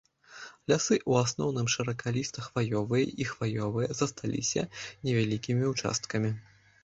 [0.71, 4.61] Лясы ў асноўным шыракаліста-хваёвыя і хваёвыя, засталіся
[5.09, 6.31] невялікімі ўчасткамі.